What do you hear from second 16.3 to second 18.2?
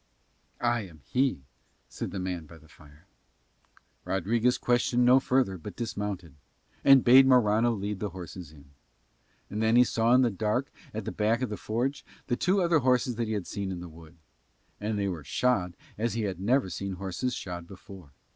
never seen horses shod before.